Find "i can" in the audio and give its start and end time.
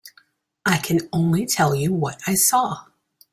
0.65-1.07